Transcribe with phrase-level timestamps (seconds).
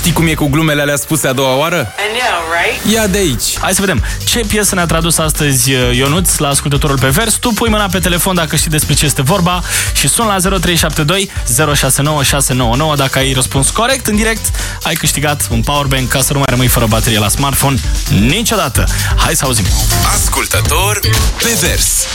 [0.00, 1.94] Știi cum e cu glumele alea spuse a doua oară?
[1.98, 2.94] I know, right?
[2.94, 3.58] Ia de aici!
[3.58, 4.04] Hai să vedem.
[4.24, 7.34] Ce piesă ne-a tradus astăzi uh, Ionuț la ascultătorul pe vers?
[7.34, 11.30] Tu pui mâna pe telefon dacă știi despre ce este vorba și sun la 0372
[11.74, 12.94] 069699.
[12.96, 14.44] Dacă ai răspuns corect în direct,
[14.82, 17.78] ai câștigat un powerbank ca să nu mai rămâi fără baterie la smartphone
[18.20, 18.84] niciodată.
[19.16, 19.64] Hai să auzim.
[20.14, 20.98] Ascultător
[21.42, 22.06] pe vers.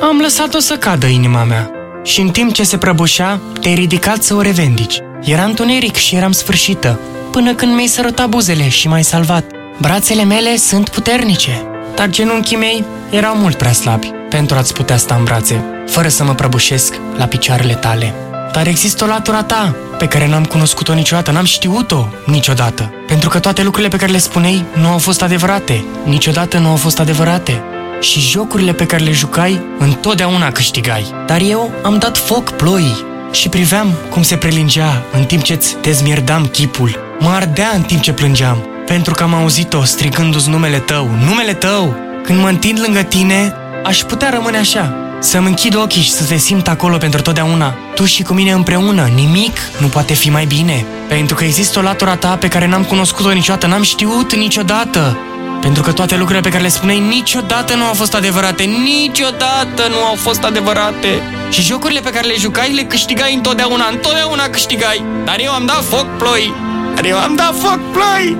[0.00, 1.70] Am lăsat-o să cadă inima mea.
[2.04, 4.96] Și în timp ce se prăbușea, te-ai ridicat să o revendici.
[5.22, 9.44] Era întuneric și eram sfârșită, până când mi-ai sărutat buzele și m-ai salvat.
[9.80, 11.62] Brațele mele sunt puternice,
[11.94, 16.24] dar genunchii mei erau mult prea slabi pentru a-ți putea sta în brațe, fără să
[16.24, 18.14] mă prăbușesc la picioarele tale.
[18.52, 22.92] Dar există o latura ta, pe care n-am cunoscut-o niciodată, n-am știut-o niciodată.
[23.06, 26.76] Pentru că toate lucrurile pe care le spuneai nu au fost adevărate, niciodată nu au
[26.76, 27.62] fost adevărate.
[28.00, 31.14] Și jocurile pe care le jucai, întotdeauna câștigai.
[31.26, 36.46] Dar eu am dat foc ploii și priveam cum se prelingea în timp ce-ți dezmierdam
[36.46, 37.16] chipul.
[37.18, 41.96] Mă ardea în timp ce plângeam, pentru că am auzit-o strigându-ți numele tău, numele tău!
[42.22, 46.36] Când mă întind lângă tine, aș putea rămâne așa, să-mi închid ochii și să te
[46.36, 47.74] simt acolo pentru totdeauna.
[47.94, 50.84] Tu și cu mine împreună, nimic nu poate fi mai bine.
[51.08, 55.18] Pentru că există o latura ta pe care n-am cunoscut-o niciodată, n-am știut niciodată.
[55.66, 60.04] Pentru că toate lucrurile pe care le spuneai niciodată nu au fost adevărate, niciodată nu
[60.04, 61.22] au fost adevărate.
[61.50, 65.04] Și jocurile pe care le jucai le câștigai întotdeauna, întotdeauna câștigai.
[65.24, 66.54] Dar eu am dat foc ploi,
[66.94, 68.36] dar eu am dat foc ploi.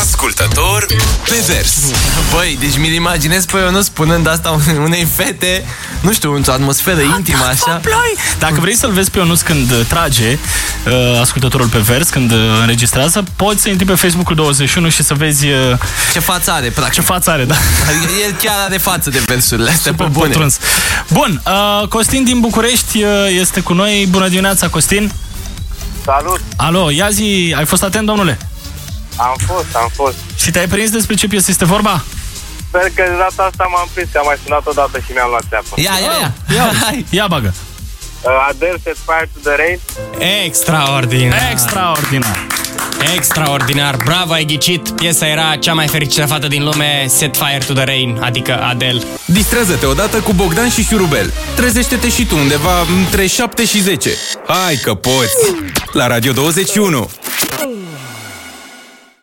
[0.00, 0.86] Ascultător
[1.28, 1.76] pe vers.
[2.34, 5.64] Băi, deci mi-l imaginez pe Ionut spunând asta unei fete,
[6.00, 7.80] nu știu, într-o atmosferă intimă așa.
[8.38, 10.38] Dacă vrei să-l vezi pe Ionuț când uh, trage
[10.86, 15.14] uh, ascultătorul pe vers, când uh, înregistrează, poți să intri pe Facebook-ul 21 și să
[15.14, 15.78] vezi uh,
[16.12, 16.94] Ce față are, practic.
[16.94, 17.54] ce față are, da?
[17.88, 20.26] Adică el chiar are față de versurile astea, pe Super bune.
[20.28, 20.56] pătruns.
[21.12, 24.06] Bun, uh, Costin din București uh, este cu noi.
[24.10, 25.12] Bună dimineața, Costin.
[26.04, 26.40] Salut!
[26.56, 28.38] Alo, ia zi, ai fost atent, domnule?
[29.16, 30.16] Am fost, am fost.
[30.36, 32.04] Și te-ai prins despre ce piesă este vorba?
[32.68, 35.44] Sper că de data asta m-am prins, că am mai sunat odată și mi-am luat
[35.48, 35.72] țeapă.
[35.76, 36.32] Ia, ia, ia.
[36.56, 37.06] Ia, Hai.
[37.10, 37.54] ia bagă.
[38.22, 39.78] Uh, Adele set fire to the rain.
[40.44, 41.38] Extraordinar!
[41.50, 42.46] Extraordinar.
[43.14, 43.96] Extraordinar!
[44.04, 44.88] Bravo, ai ghicit!
[44.90, 49.02] Piesa era cea mai fericită fată din lume, Set Fire to the Rain, adică Adele.
[49.24, 51.32] Distrează-te odată cu Bogdan și Șurubel.
[51.56, 54.10] Trezește-te și tu undeva între 7 și 10.
[54.46, 55.54] Hai că poți!
[55.92, 57.10] La Radio 21.